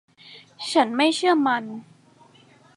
[0.71, 1.63] ฉันไม่เชื่อมัน